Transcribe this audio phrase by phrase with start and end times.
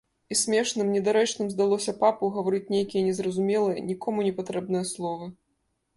[0.35, 5.33] І смешным, недарэчным здалося папу гаварыць нейкія незразумелыя, нікому непатрэбныя словы.